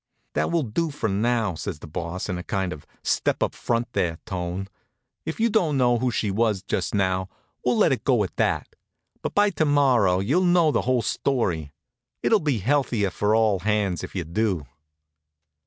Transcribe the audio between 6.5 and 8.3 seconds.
just now, we'll let it go